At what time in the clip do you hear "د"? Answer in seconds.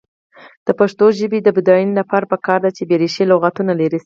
0.65-0.67, 1.43-1.47